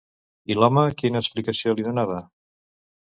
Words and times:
I 0.53 0.57
l'home 0.59 0.85
quina 1.01 1.21
explicació 1.25 1.77
li 1.77 1.89
dona? 1.91 2.07